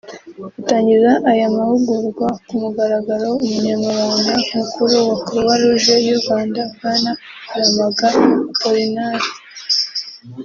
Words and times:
Atangiza 0.59 1.11
aya 1.31 1.47
mahugurwa 1.55 2.27
ku 2.45 2.53
mugaragaro 2.61 3.27
Umunyamabanga 3.45 4.33
mukuru 4.55 4.93
wa 5.07 5.15
Croix-Rouge 5.25 5.95
y’ 6.05 6.09
U 6.15 6.17
Rwanda 6.21 6.61
bwana 6.73 7.11
Karamaga 7.49 8.07
Apollinaire 8.51 9.27